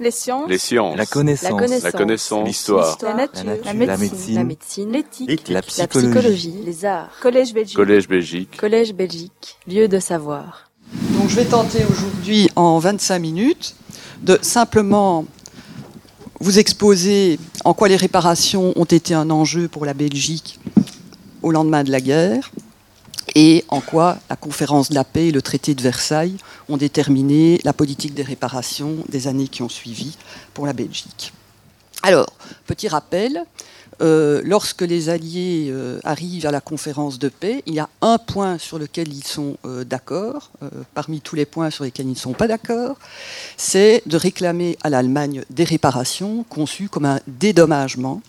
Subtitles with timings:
[0.00, 0.48] Les sciences.
[0.48, 0.96] Les sciences.
[0.96, 1.50] La connaissance.
[1.50, 1.82] La connaissance.
[1.84, 2.48] La connaissance.
[2.48, 2.98] L'histoire.
[3.02, 3.44] La nature.
[3.44, 3.98] La La nature.
[3.98, 4.34] médecine.
[4.34, 4.92] La médecine.
[4.92, 5.48] L'éthique.
[5.50, 6.54] La psychologie.
[6.64, 7.10] Les arts.
[7.20, 7.76] Collège Belgique.
[7.76, 8.56] Collège Belgique.
[8.56, 9.58] Collège Belgique.
[9.68, 10.70] Lieu de savoir.
[11.18, 13.76] Donc je vais tenter aujourd'hui en 25 minutes
[14.22, 15.26] de simplement
[16.40, 20.58] vous exposer en quoi les réparations ont été un enjeu pour la Belgique
[21.42, 22.50] au lendemain de la guerre
[23.34, 26.36] et en quoi la conférence de la paix et le traité de Versailles
[26.68, 30.16] ont déterminé la politique des réparations des années qui ont suivi
[30.54, 31.32] pour la Belgique.
[32.02, 32.32] Alors,
[32.66, 33.44] petit rappel,
[34.00, 38.16] euh, lorsque les Alliés euh, arrivent à la conférence de paix, il y a un
[38.16, 40.50] point sur lequel ils sont euh, d'accord,
[40.94, 42.96] parmi tous les points sur lesquels ils ne sont pas d'accord,
[43.56, 48.22] c'est de réclamer à l'Allemagne des réparations conçues comme un dédommagement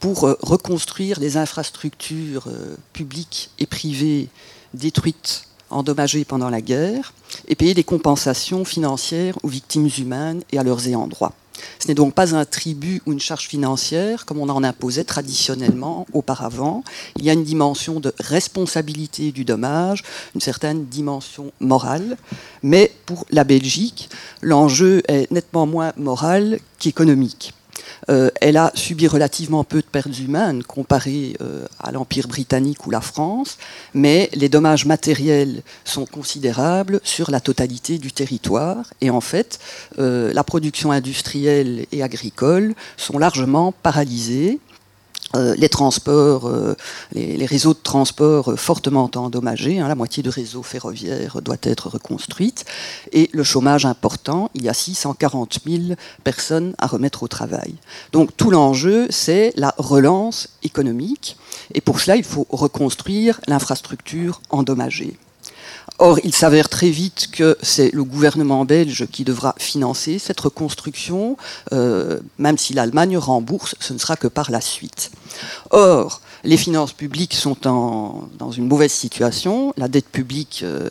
[0.00, 4.28] pour euh, reconstruire les infrastructures euh, publiques et privées
[4.74, 7.12] détruites, endommagées pendant la guerre,
[7.48, 11.32] et payer des compensations financières aux victimes humaines et à leurs ayants droit.
[11.78, 16.06] Ce n'est donc pas un tribut ou une charge financière comme on en imposait traditionnellement
[16.12, 16.84] auparavant.
[17.16, 20.02] Il y a une dimension de responsabilité du dommage,
[20.34, 22.16] une certaine dimension morale,
[22.62, 24.10] mais pour la Belgique,
[24.42, 27.54] l'enjeu est nettement moins moral qu'économique.
[28.08, 32.90] Euh, elle a subi relativement peu de pertes humaines comparées euh, à l'Empire britannique ou
[32.90, 33.58] la France,
[33.94, 38.92] mais les dommages matériels sont considérables sur la totalité du territoire.
[39.00, 39.58] Et en fait,
[39.98, 44.60] euh, la production industrielle et agricole sont largement paralysées.
[45.34, 46.76] Euh, les transports, euh,
[47.12, 51.88] les, réseaux de transport euh, fortement endommagés, hein, la moitié du réseau ferroviaire doit être
[51.88, 52.64] reconstruite,
[53.12, 55.82] et le chômage important, il y a 640 000
[56.22, 57.74] personnes à remettre au travail.
[58.12, 61.36] Donc tout l'enjeu, c'est la relance économique,
[61.74, 65.18] et pour cela, il faut reconstruire l'infrastructure endommagée.
[65.98, 71.38] Or, il s'avère très vite que c'est le gouvernement belge qui devra financer cette reconstruction,
[71.72, 75.10] euh, même si l'Allemagne rembourse, ce ne sera que par la suite.
[75.70, 79.72] Or, les finances publiques sont dans une mauvaise situation.
[79.76, 80.88] La dette publique euh,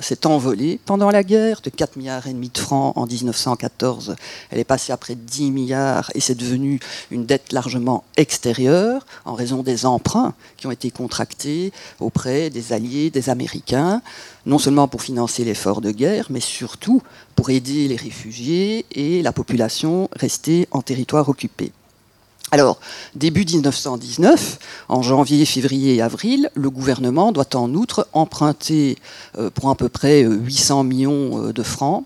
[0.00, 4.16] s'est envolée pendant la guerre de 4 milliards et demi de francs en 1914.
[4.50, 9.06] Elle est passée à près de 10 milliards et c'est devenu une dette largement extérieure
[9.24, 14.02] en raison des emprunts qui ont été contractés auprès des Alliés, des Américains,
[14.44, 17.02] non seulement pour financer l'effort de guerre, mais surtout
[17.34, 21.72] pour aider les réfugiés et la population restée en territoire occupé.
[22.52, 22.78] Alors,
[23.16, 28.96] début 1919, en janvier, février et avril, le gouvernement doit en outre emprunter
[29.36, 32.04] euh, pour à peu près euh, 800 millions euh, de francs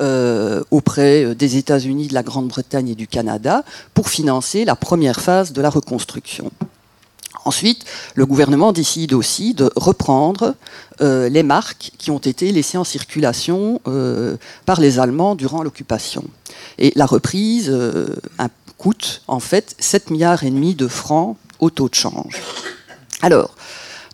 [0.00, 3.64] euh, auprès euh, des États-Unis, de la Grande-Bretagne et du Canada
[3.94, 6.52] pour financer la première phase de la reconstruction.
[7.48, 10.54] Ensuite, le gouvernement décide aussi de reprendre
[11.00, 14.36] euh, les marques qui ont été laissées en circulation euh,
[14.66, 16.24] par les Allemands durant l'occupation.
[16.76, 18.14] Et la reprise euh,
[18.76, 22.38] coûte en fait 7 milliards et demi de francs au taux de change.
[23.22, 23.54] Alors,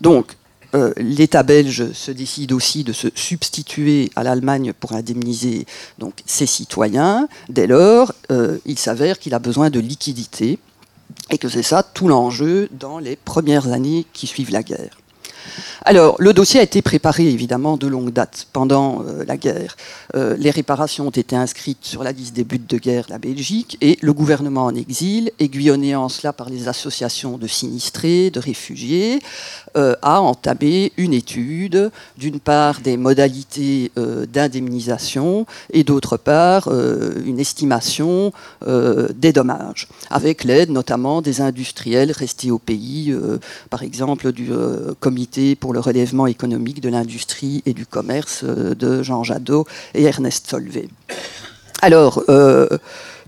[0.01, 0.37] donc,
[0.97, 5.67] l'État belge se décide aussi de se substituer à l'Allemagne pour indemniser
[6.27, 7.29] ses citoyens.
[7.49, 8.13] Dès lors,
[8.67, 10.59] il s'avère qu'il a besoin de liquidités
[11.31, 14.99] et que c'est ça tout l'enjeu dans les premières années qui suivent la guerre.
[15.85, 19.77] Alors, le dossier a été préparé évidemment de longue date pendant euh, la guerre.
[20.15, 23.19] Euh, les réparations ont été inscrites sur la liste des buts de guerre de la
[23.19, 28.41] Belgique et le gouvernement en exil, aiguillonné en cela par les associations de sinistrés, de
[28.41, 29.21] réfugiés,
[29.77, 33.91] euh, a entamé une étude, d'une part des modalités
[34.33, 38.33] d'indemnisation et d'autre part une estimation
[38.67, 43.15] des dommages, avec l'aide notamment des industriels restés au pays,
[43.71, 44.95] par exemple du euh,
[45.59, 50.49] pour le relèvement économique de l'industrie et du commerce euh, de Jean Jadot et Ernest
[50.49, 50.89] Solvay.
[51.83, 52.69] Alors, euh,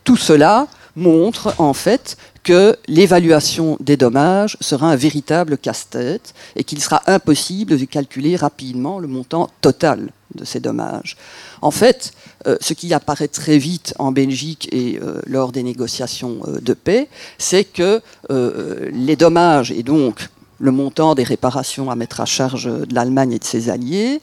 [0.05, 6.81] tout cela montre en fait que l'évaluation des dommages sera un véritable casse-tête et qu'il
[6.81, 11.17] sera impossible de calculer rapidement le montant total de ces dommages.
[11.61, 12.13] En fait,
[12.47, 17.65] euh, ce qui apparaît très vite en Belgique et lors des négociations de paix, c'est
[17.65, 18.01] que
[18.31, 23.39] les dommages et donc le montant des réparations à mettre à charge de l'Allemagne et
[23.39, 24.21] de ses alliés,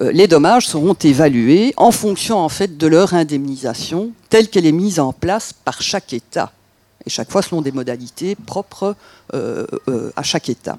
[0.00, 4.72] euh, les dommages seront évalués en fonction en fait de leur indemnisation telle qu'elle est
[4.72, 6.52] mise en place par chaque État
[7.06, 8.96] et chaque fois selon des modalités propres
[9.34, 10.78] euh, euh, à chaque État.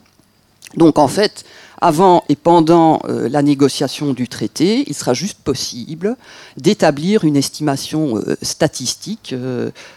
[0.76, 1.46] Donc en fait,
[1.82, 6.16] avant et pendant la négociation du traité, il sera juste possible
[6.58, 9.34] d'établir une estimation statistique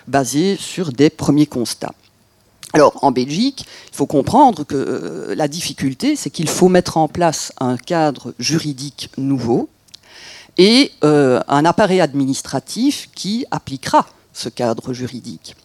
[0.09, 1.93] basée sur des premiers constats.
[2.73, 7.09] Alors, en Belgique, il faut comprendre que euh, la difficulté, c'est qu'il faut mettre en
[7.09, 9.69] place un cadre juridique nouveau
[10.59, 15.57] et un appareil administratif qui appliquera ce cadre juridique.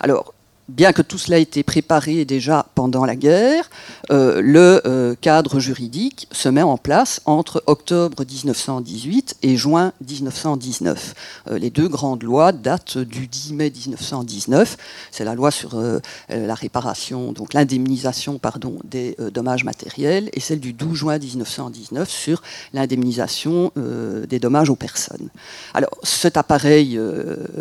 [0.00, 0.34] Alors,
[0.68, 3.68] bien que tout cela ait été préparé déjà pendant la guerre,
[4.10, 11.14] euh, le euh, cadre juridique se met en place entre octobre 1918 et juin 1919.
[11.50, 14.76] Euh, les deux grandes lois datent du 10 mai 1919.
[15.10, 15.80] C'est la loi sur
[16.28, 22.42] la réparation, donc l'indemnisation, pardon, des dommages matériels, et celle du 12 juin 1919 sur
[22.72, 25.28] l'indemnisation des dommages aux personnes.
[25.72, 26.98] Alors, cet appareil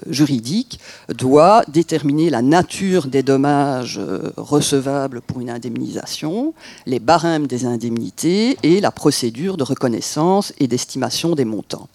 [0.08, 0.80] juridique
[1.10, 6.54] doit déterminer la nature des dommages euh, recevables pour une indemnisation,
[6.86, 11.90] les barèmes des indemnités et la procédure de reconnaissance et d'estimation des montants.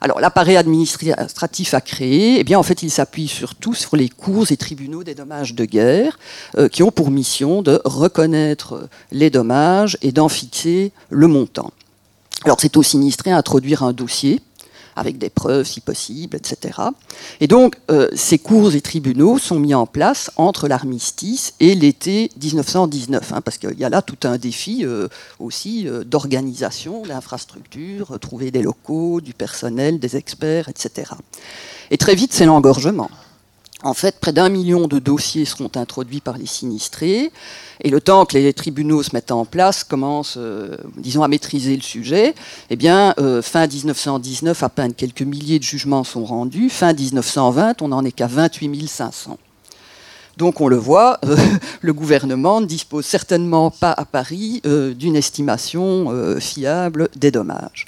[0.00, 4.50] Alors, l'appareil administratif à créer, eh bien, en fait, il s'appuie surtout sur les cours
[4.52, 6.18] et tribunaux des dommages de guerre,
[6.56, 11.72] euh, qui ont pour mission de reconnaître les dommages et d'en fixer le montant.
[12.44, 14.40] Alors, c'est au sinistré à introduire un dossier
[14.98, 16.80] avec des preuves si possible, etc.
[17.40, 22.30] Et donc, euh, ces cours et tribunaux sont mis en place entre l'armistice et l'été
[22.42, 25.08] 1919, hein, parce qu'il y a là tout un défi euh,
[25.38, 31.12] aussi euh, d'organisation, d'infrastructures, trouver des locaux, du personnel, des experts, etc.
[31.90, 33.10] Et très vite, c'est l'engorgement.
[33.84, 37.30] En fait, près d'un million de dossiers seront introduits par les sinistrés,
[37.80, 41.76] et le temps que les tribunaux se mettent en place, commencent, euh, disons, à maîtriser
[41.76, 42.34] le sujet,
[42.70, 46.70] eh bien, euh, fin 1919, à peine quelques milliers de jugements sont rendus.
[46.70, 49.38] Fin 1920, on n'en est qu'à 28 500.
[50.38, 51.36] Donc on le voit, euh,
[51.80, 57.86] le gouvernement ne dispose certainement pas à Paris d'une estimation fiable des dommages.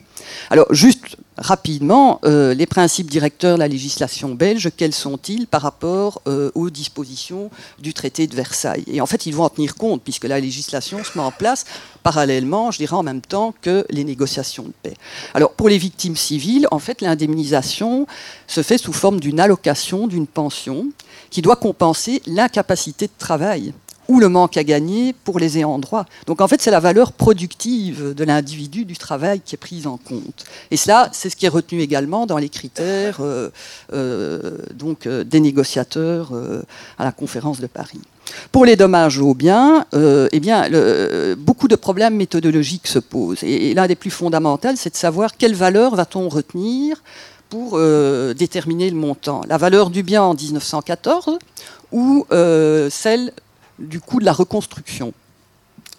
[0.51, 6.21] Alors, juste rapidement, euh, les principes directeurs de la législation belge, quels sont-ils par rapport
[6.27, 8.85] euh, aux dispositions du traité de Versailles?
[8.87, 11.65] Et en fait, ils vont en tenir compte, puisque la législation se met en place
[12.03, 14.95] parallèlement, je dirais en même temps que les négociations de paix.
[15.35, 18.07] Alors, pour les victimes civiles, en fait, l'indemnisation
[18.47, 20.89] se fait sous forme d'une allocation, d'une pension,
[21.31, 23.73] qui doit compenser l'incapacité de travail
[24.11, 26.05] ou le manque à gagner pour les ayants droit.
[26.27, 29.99] Donc en fait, c'est la valeur productive de l'individu du travail qui est prise en
[29.99, 30.45] compte.
[30.73, 33.51] Et cela, c'est ce qui est retenu également dans les critères euh,
[33.93, 36.33] euh, donc, euh, des négociateurs
[36.99, 38.01] à la conférence de Paris.
[38.51, 40.69] Pour les dommages aux biens, eh bien,
[41.39, 43.45] beaucoup de problèmes méthodologiques se posent.
[43.45, 47.03] Et, l'un des plus fondamentaux, c'est de savoir quelle valeur va-t-on retenir
[47.49, 47.79] pour
[48.35, 49.43] déterminer le montant.
[49.49, 51.39] La valeur du bien en 1914
[51.93, 52.25] ou
[52.91, 53.33] celle
[53.81, 55.13] du coût de la reconstruction.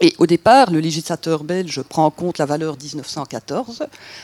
[0.04, 3.84] Et au départ, le législateur belge prend en compte la valeur 1914,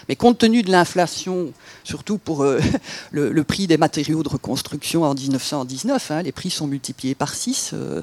[0.10, 1.54] mais compte tenu de l'inflation,
[1.84, 2.60] surtout pour euh,
[3.12, 7.72] le, prix des matériaux de reconstruction en 1919, hein, les prix sont multipliés par 6,
[7.74, 8.02] euh,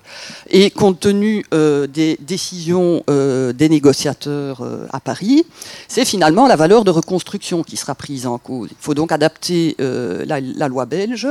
[0.49, 4.63] et compte tenu euh, des décisions des négociateurs
[4.93, 5.45] à Paris,
[5.89, 8.69] c'est finalement la valeur de reconstruction qui sera prise en cause.
[8.71, 11.27] Il faut donc adapter la, loi belge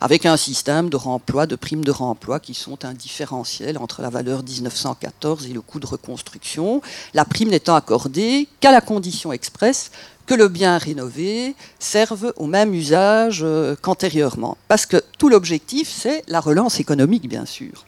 [0.00, 4.10] avec un système de remploi, de primes de remploi qui sont un différentiel entre la
[4.10, 6.82] valeur 1914 et le coût de reconstruction,
[7.14, 9.90] la prime n'étant accordée qu'à la condition expresse
[10.26, 14.56] que le bien rénové serve au même usage euh, qu'antérieurement.
[14.68, 17.84] Parce que tout l'objectif, c'est la relance économique, bien sûr.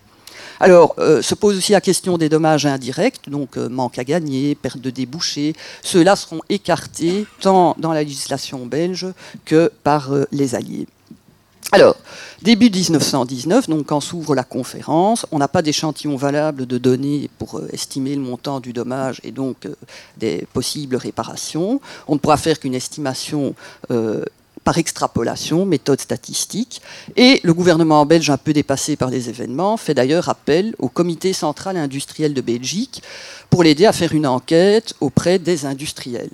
[0.61, 4.55] Alors, euh, se pose aussi la question des dommages indirects, donc euh, manque à gagner,
[4.55, 5.55] perte de débouchés.
[5.83, 9.07] Ceux-là seront écartés tant dans la législation belge
[9.45, 10.87] que par les alliés.
[11.71, 11.97] Alors,
[12.41, 17.59] début 1919, donc quand s'ouvre la conférence, on n'a pas d'échantillon valable de données pour
[17.59, 19.75] euh, estimer le montant du dommage et donc euh,
[20.17, 21.79] des possibles réparations.
[22.07, 23.55] On ne pourra faire qu'une estimation
[23.91, 24.25] euh,
[24.65, 26.81] par extrapolation, méthode statistique.
[27.17, 31.35] Et le gouvernement belge, un peu dépassé par les événements, fait d'ailleurs appel au Comité
[31.35, 33.03] central industriel de Belgique
[33.51, 36.31] pour l'aider à faire une enquête auprès des industriels.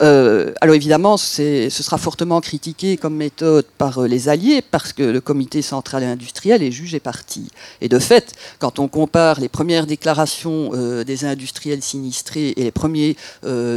[0.00, 5.02] Euh, alors évidemment, ce sera fortement critiqué comme méthode par euh, les Alliés parce que
[5.02, 7.48] le comité central et industriel est jugé parti.
[7.80, 12.72] Et de fait, quand on compare les premières déclarations euh, des industriels sinistrés et les
[12.72, 13.16] premiers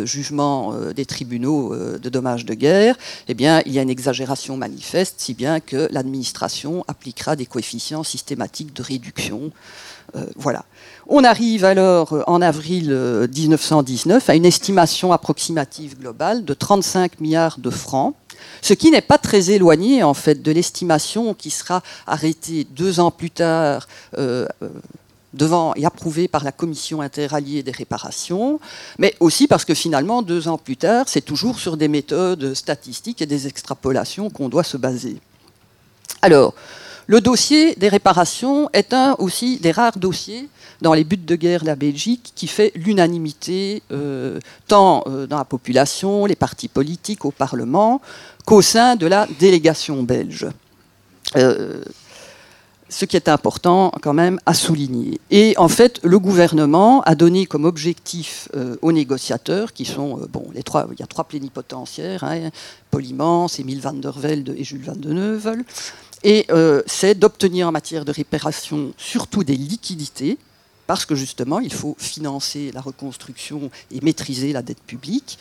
[0.04, 2.96] jugements des tribunaux de dommages de guerre,
[3.28, 8.04] eh bien, il y a une exagération manifeste, si bien que l'administration appliquera des coefficients
[8.04, 9.52] systématiques de réduction.
[10.36, 10.66] Voilà.
[11.10, 12.90] On arrive alors euh, en avril
[13.34, 18.14] 1919 euh, à une estimation approximative globale de 35 milliards de francs,
[18.62, 23.12] ce qui n'est pas très éloigné en fait de l'estimation qui sera arrêtée deux ans
[23.12, 23.88] plus tard.
[24.18, 24.46] Euh,
[25.34, 28.60] devant et approuvée par la commission interalliée des réparations,
[28.98, 33.22] mais aussi parce que finalement, deux ans plus tard, c'est toujours sur des méthodes statistiques
[33.22, 35.18] et des extrapolations qu'on doit se baser.
[36.24, 36.56] Alors,
[37.10, 40.50] Le dossier des réparations est un aussi des rares dossiers
[40.82, 45.38] dans les buts de guerre de la Belgique qui fait l'unanimité euh, tant euh, dans
[45.38, 48.02] la population, les partis politiques, au Parlement,
[48.46, 50.48] qu'au sein de la délégation belge.
[51.38, 51.82] Euh,
[52.90, 55.20] ce qui est important quand même à souligner.
[55.30, 58.48] Et en fait, le gouvernement a donné comme objectif
[58.82, 62.50] aux négociateurs, qui sont, bon, trois, il y a trois plénipotentiaires, hein,
[62.90, 65.66] Polymans, Émile van der Velde et Jules van de Neuvel,
[66.24, 66.48] et
[66.86, 70.38] c'est d'obtenir en matière de réparation surtout des liquidités,
[70.88, 75.38] parce que justement, il faut financer la reconstruction et maîtriser la dette publique.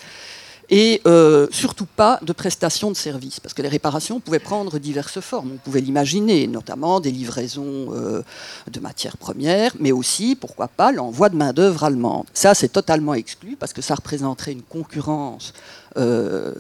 [0.69, 5.21] Et euh, surtout pas de prestations de services, parce que les réparations pouvaient prendre diverses
[5.21, 5.53] formes.
[5.55, 8.23] On pouvait l'imaginer, notamment des livraisons euh,
[8.69, 12.27] de matières premières, mais aussi, pourquoi pas, l'envoi de main-d'œuvre allemande.
[12.35, 15.53] Ça, c'est totalement exclu, parce que ça représenterait une concurrence
[15.97, 16.53] euh,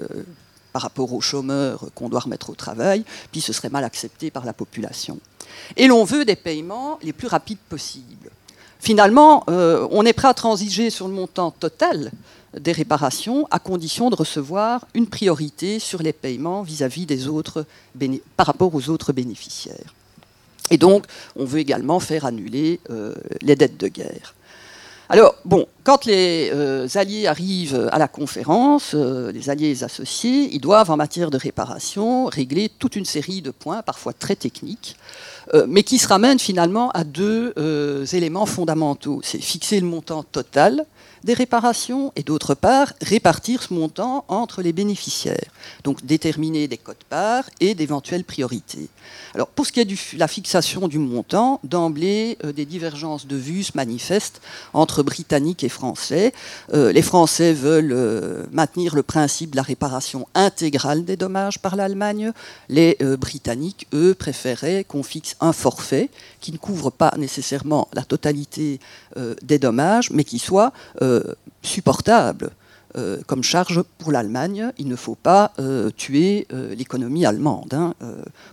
[0.76, 3.02] par rapport aux chômeurs qu'on doit remettre au travail,
[3.33, 5.18] puis ce serait mal accepté par la population.
[5.78, 8.30] Et l'on veut des paiements les plus rapides possibles
[8.78, 12.12] finalement, euh, on est prêt à transiger sur le montant total
[12.56, 17.64] des réparations à condition de recevoir une priorité sur les paiements vis-à-vis des autres
[18.37, 19.95] par rapport aux autres bénéficiaires.
[20.71, 21.06] Et donc,
[21.37, 24.35] on veut également faire annuler euh, les dettes de guerre.
[25.08, 30.90] Alors, bon, quand les euh, alliés arrivent à la conférence, les alliés associés, ils doivent,
[30.90, 34.96] en matière de réparation, régler toute une série de points, parfois très techniques,
[35.54, 39.20] euh, mais qui se ramène finalement à deux euh, éléments fondamentaux.
[39.22, 40.84] C'est fixer le montant total
[41.26, 45.50] des réparations et d'autre part répartir ce montant entre les bénéficiaires.
[45.83, 48.88] Donc déterminer des codes-parts et d'éventuelles priorités.
[49.35, 53.37] Alors pour ce qui est de la fixation du montant, d'emblée euh, des divergences de
[53.37, 54.40] vues se manifestent
[54.73, 56.33] entre Britanniques et Français.
[56.73, 61.75] Euh, les Français veulent euh, maintenir le principe de la réparation intégrale des dommages par
[61.75, 62.33] l'Allemagne.
[62.68, 66.09] Les Britanniques, eux, préféraient qu'on fixe un forfait
[66.40, 68.78] qui ne couvre pas nécessairement la totalité
[69.42, 70.73] des dommages, mais qui soit
[71.62, 72.50] supportable
[72.97, 74.71] euh, comme charge pour l'Allemagne.
[74.78, 77.75] Il ne faut pas euh, tuer euh, l'économie allemande.
[77.75, 77.95] Hein.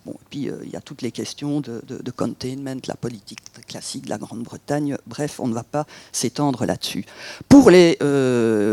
[0.05, 1.81] bon, puis il y a toutes les questions de,
[2.15, 4.97] containment, la politique classique de la Grande-Bretagne.
[5.07, 7.05] Bref, on ne va pas s'étendre là-dessus.
[7.47, 7.97] Pour les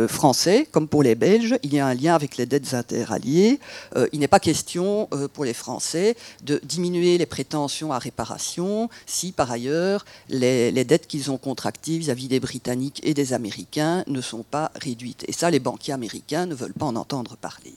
[0.08, 3.60] Français, comme pour les Belges, il y a un lien avec les dettes interalliées.
[4.12, 9.50] il n'est pas question pour les Français de diminuer les prétentions à réparation si par
[9.50, 14.42] ailleurs les, les dettes qu'ils ont contractées vis-à-vis des Britanniques et des Américains ne sont
[14.42, 15.24] pas réduites.
[15.28, 17.74] Et ça, les banquiers américains ne veulent pas en entendre parler.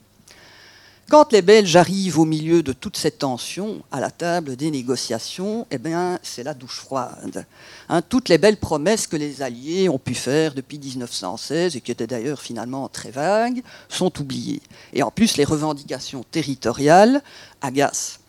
[1.09, 5.67] Quand les Belges arrivent au milieu de toute cette tension à la table des négociations,
[5.69, 7.45] eh bien, c'est la douche froide.
[7.89, 11.91] Hein, toutes les belles promesses que les Alliés ont pu faire depuis 1916 et qui
[11.91, 14.61] étaient d'ailleurs finalement très vagues sont oubliées.
[14.93, 17.21] Et en plus, les revendications territoriales
[17.61, 18.19] agacent.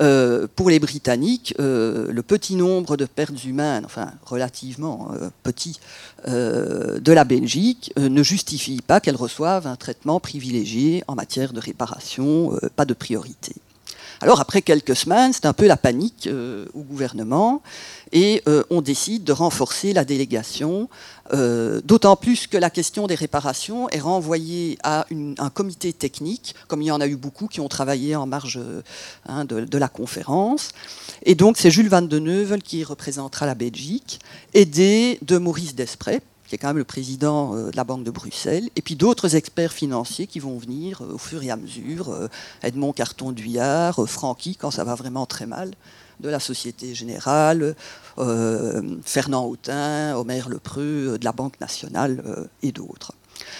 [0.00, 5.78] Euh, pour les Britanniques, euh, le petit nombre de pertes humaines, enfin relativement euh, petit,
[6.26, 12.52] de la Belgique ne justifie pas qu'elle reçoive un traitement privilégié en matière de réparation,
[12.76, 13.54] pas de priorité.
[14.20, 16.28] Alors après quelques semaines, c'est un peu la panique
[16.74, 17.62] au gouvernement
[18.12, 20.88] et on décide de renforcer la délégation
[21.32, 25.06] euh, d'autant plus que la question des réparations est renvoyée à
[25.38, 28.60] un comité technique, comme il y en a eu beaucoup qui ont travaillé en marge
[29.26, 30.70] hein, de, la conférence.
[31.24, 34.18] Et donc c'est Jules Van de Neuvel qui représentera la Belgique,
[34.54, 36.20] aidé de Maurice Desprez,
[36.50, 39.36] qui est quand même le président euh, de la Banque de Bruxelles, et puis d'autres
[39.36, 42.28] experts financiers qui vont venir euh, au fur et à mesure,
[42.62, 45.70] Edmond Carton-Duyard, Francky, quand ça va vraiment très mal,
[46.20, 47.74] de la Société Générale,
[48.18, 53.12] euh, Fernand Hautin, Omer Lepreux euh, de la Banque nationale euh, et d'autres.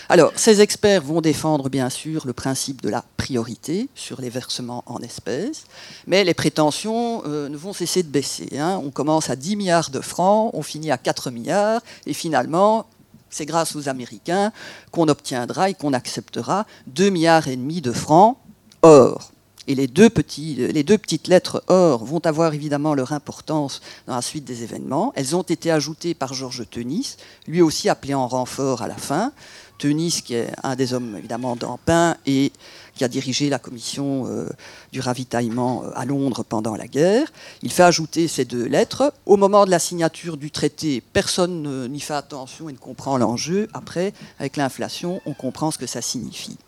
[0.08, 4.82] Alors, ces experts vont défendre bien sûr le principe de la priorité sur les versements
[4.86, 5.64] en espèces,
[6.06, 8.58] mais les prétentions ne vont cesser de baisser.
[8.58, 8.80] Hein.
[8.84, 12.86] On commence à 10 milliards de francs, on finit à 4 milliards, et finalement,
[13.30, 14.52] c'est grâce aux Américains
[14.90, 18.36] qu'on obtiendra et qu'on acceptera 2 milliards et demi de francs.
[18.82, 19.30] Or,
[19.66, 20.10] et les deux,
[20.56, 25.12] les deux petites lettres or vont avoir évidemment leur importance dans la suite des événements.
[25.14, 27.16] Elles ont été ajoutées par Georges Tenis,
[27.46, 29.32] lui aussi appelé en renfort à la fin.
[29.80, 32.52] Tenis, qui est un des hommes évidemment d'Ampin et
[32.94, 34.46] qui a dirigé la commission euh,
[34.92, 37.32] du ravitaillement euh, à Londres pendant la guerre.
[37.62, 39.14] Il fait ajouter ces deux lettres.
[39.24, 43.68] Au moment de la signature du traité, personne n'y fait attention et ne comprend l'enjeu.
[43.72, 46.58] Après, avec l'inflation, on comprend ce que ça signifie.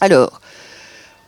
[0.00, 0.42] Alors,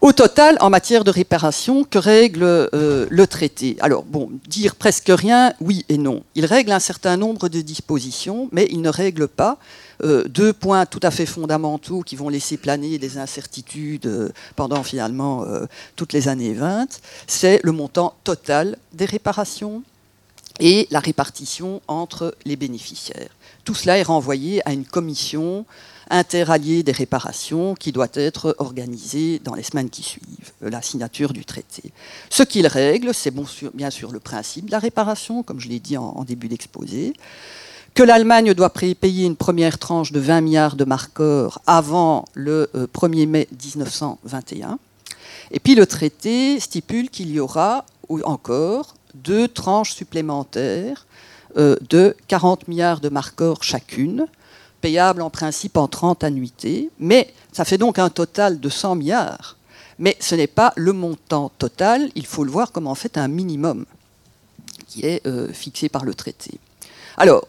[0.01, 3.77] Au total, en matière de réparation, que règle euh, le traité?
[3.81, 6.23] Alors, bon, dire presque rien, oui et non.
[6.37, 9.59] Il règle un certain nombre de dispositions, mais il ne règle pas
[10.05, 14.85] euh, deux points tout à fait fondamentaux qui vont laisser planer des incertitudes euh, pendant
[14.85, 15.45] finalement
[15.97, 16.87] toutes les années 20.
[17.27, 19.83] C'est le montant total des réparations
[20.61, 23.31] et la répartition entre les bénéficiaires.
[23.65, 25.67] Tout cela est renvoyé à une commission
[26.11, 31.45] interallié des réparations qui doit être organisé dans les semaines qui suivent la signature du
[31.45, 31.93] traité.
[32.31, 33.35] Ce qu'il règle, c'est
[33.75, 37.13] bien sûr le principe de la réparation, comme je l'ai dit en, début d'exposé,
[37.95, 43.23] que l'Allemagne doit payer une première tranche de 20 milliards de marqueurs avant le 1er
[43.25, 44.79] euh, mai 1921.
[45.51, 47.85] Et puis le traité stipule qu'il y aura
[48.25, 51.07] encore deux tranches supplémentaires
[51.57, 54.27] euh, de 40 milliards de marqueurs chacune,
[54.81, 59.57] payable en principe en 30 annuités, mais ça fait donc un total de 100 milliards.
[59.99, 63.29] Mais ce n'est pas le montant total, il faut le voir comme en fait un
[63.29, 63.85] minimum
[64.87, 66.53] qui est euh, fixé par le traité.
[67.17, 67.47] Alors,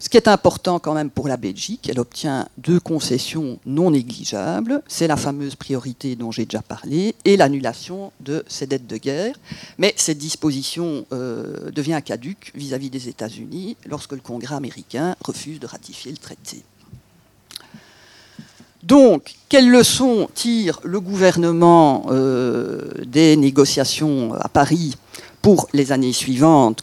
[0.00, 4.82] ce qui est important quand même pour la Belgique, elle obtient deux concessions non négligeables.
[4.88, 9.36] C'est la fameuse priorité dont j'ai déjà parlé et l'annulation de ses dettes de guerre.
[9.76, 15.66] Mais cette disposition euh, devient caduque vis-à-vis des États-Unis lorsque le Congrès américain refuse de
[15.66, 16.62] ratifier le traité.
[18.82, 24.96] Donc, quelles leçons tire le gouvernement euh, des négociations à Paris
[25.42, 26.82] pour les années suivantes,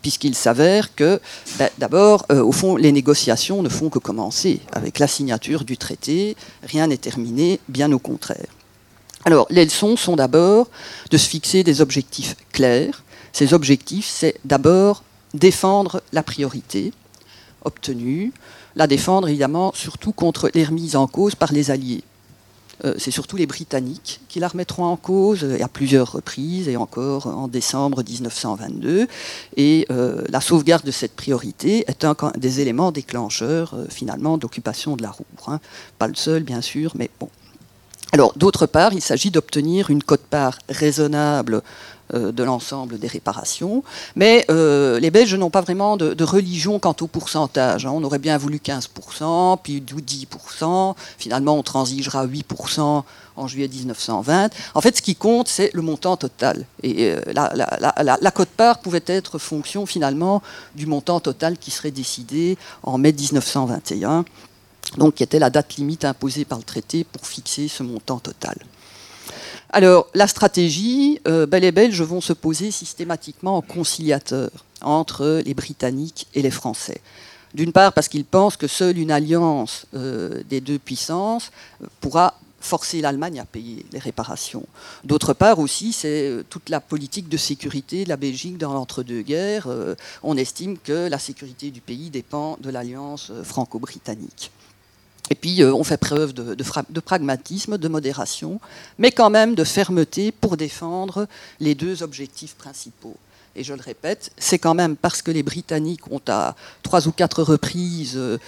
[0.00, 1.20] puisqu'il s'avère que,
[1.58, 4.60] ben, d'abord, euh, au fond, les négociations ne font que commencer.
[4.72, 8.46] Avec la signature du traité, rien n'est terminé, bien au contraire.
[9.24, 10.68] Alors, les leçons sont d'abord
[11.10, 13.04] de se fixer des objectifs clairs.
[13.32, 15.02] Ces objectifs, c'est d'abord
[15.34, 16.92] défendre la priorité
[17.64, 18.32] obtenue,
[18.76, 22.04] la défendre évidemment surtout contre les remises en cause par les alliés.
[22.84, 26.76] Euh, c'est surtout les Britanniques qui la remettront en cause euh, à plusieurs reprises et
[26.76, 29.06] encore en décembre 1922.
[29.56, 35.02] Et euh, la sauvegarde de cette priorité est un des éléments déclencheurs finalement d'occupation de
[35.02, 35.24] la roue.
[35.46, 35.60] Hein.
[35.98, 37.28] Pas le seul bien sûr, mais bon.
[38.12, 41.62] Alors d'autre part, il s'agit d'obtenir une cote-part raisonnable
[42.14, 43.82] de l'ensemble des réparations.
[44.16, 47.86] Mais euh, les Belges n'ont pas vraiment de, religion quant au pourcentage.
[47.86, 47.92] Hein.
[47.94, 50.94] On aurait bien voulu 15%, puis 10%.
[51.18, 53.02] Finalement, on transigera 8%
[53.36, 54.50] en juillet 1920.
[54.74, 56.64] En fait, ce qui compte, c'est le montant total.
[56.82, 57.52] Et euh, la,
[58.20, 60.42] la cote-part pouvait être fonction finalement
[60.74, 64.24] du montant total qui serait décidé en mai 1921,
[64.96, 68.56] donc qui était la date limite imposée par le traité pour fixer ce montant total.
[69.70, 74.50] Alors, la stratégie, euh, et Belges vont se poser systématiquement en conciliateur
[74.80, 77.00] entre les Britanniques et les Français.
[77.52, 81.50] D'une part, parce qu'ils pensent que seule une alliance euh, des deux puissances
[81.82, 84.64] euh, pourra forcer l'Allemagne à payer les réparations.
[85.04, 89.68] D'autre part aussi, c'est toute la politique de sécurité de la Belgique dans l'entre-deux-guerres.
[90.24, 94.50] on estime que la sécurité du pays dépend de l'alliance franco-britannique.
[95.30, 98.60] Et puis, euh, on fait preuve de, pragmatisme, de modération,
[98.98, 101.26] mais quand même de fermeté pour défendre
[101.60, 103.16] les deux objectifs principaux.
[103.58, 107.12] Et je le répète, c'est quand même parce que les Britanniques ont à trois ou
[107.12, 108.38] quatre reprises euh,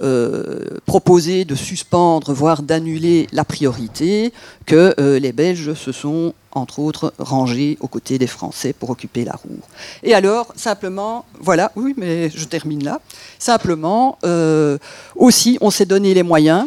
[0.00, 4.32] euh, proposé de suspendre, voire d'annuler la priorité,
[4.66, 9.32] que les Belges se sont entre autres, rangés aux côtés des Français pour occuper la
[9.32, 9.60] roue.
[10.02, 13.00] Et alors, simplement, voilà, oui, mais je termine là.
[13.38, 14.78] Simplement, euh,
[15.16, 16.66] aussi, on s'est donné les moyens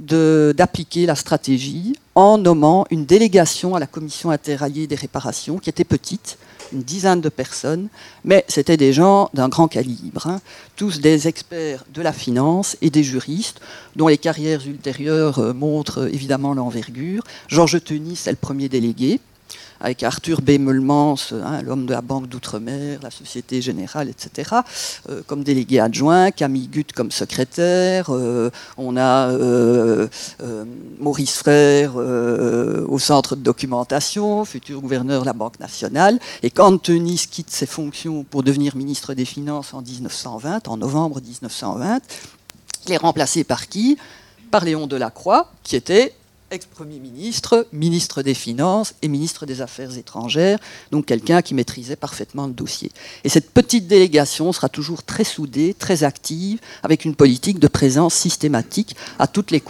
[0.00, 5.84] d'appliquer la stratégie en nommant une délégation à la commission interalliée des réparations qui était
[5.84, 6.38] petite,
[6.72, 7.88] une dizaine de personnes,
[8.24, 10.40] mais c'était des gens d'un grand calibre, hein.
[10.76, 13.60] tous des experts de la finance et des juristes,
[13.96, 17.24] dont les carrières ultérieures euh, montrent évidemment l'envergure.
[17.48, 19.20] Georges Tenis c'est le premier délégué
[19.80, 20.58] avec Arthur B.
[20.58, 24.56] Meulmans, hein, l'homme de la Banque d'Outre-mer, la Société Générale, etc.,
[25.08, 30.08] euh, comme délégué adjoint, Camille Gutt comme secrétaire, euh, on a euh,
[30.98, 37.26] Maurice Frère au centre de documentation, futur gouverneur de la Banque nationale, et quand Tenis
[37.30, 42.00] quitte ses fonctions pour devenir ministre des Finances en 1920, en novembre 1920,
[42.86, 43.98] il est remplacé par qui?
[44.50, 46.14] Par Léon Delacroix, qui était
[46.50, 50.58] ex-premier ministre, ministre des Finances et ministre des Affaires étrangères,
[50.90, 52.90] donc quelqu'un qui maîtrisait parfaitement le dossier.
[53.24, 58.14] Et cette petite délégation sera toujours très soudée, très active, avec une politique de présence
[58.14, 59.62] systématique à toutes les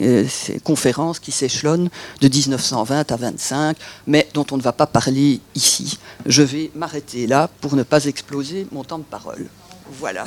[0.00, 0.26] euh,
[0.64, 5.98] conférences qui s'échelonnent de 1920 à 25, mais dont on ne va pas parler ici.
[6.26, 9.46] Je vais m'arrêter là pour ne pas exploser mon temps de parole.
[9.90, 10.26] Voilà.